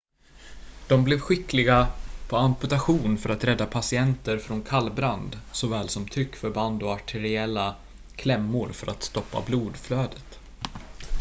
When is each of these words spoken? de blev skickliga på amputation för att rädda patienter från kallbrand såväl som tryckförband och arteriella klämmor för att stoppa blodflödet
de 0.87 1.03
blev 1.03 1.19
skickliga 1.19 1.87
på 2.29 2.37
amputation 2.37 3.17
för 3.17 3.29
att 3.29 3.43
rädda 3.43 3.65
patienter 3.65 4.37
från 4.37 4.61
kallbrand 4.61 5.39
såväl 5.51 5.89
som 5.89 6.07
tryckförband 6.07 6.83
och 6.83 6.93
arteriella 6.93 7.75
klämmor 8.15 8.69
för 8.71 8.87
att 8.91 9.03
stoppa 9.03 9.41
blodflödet 9.47 10.39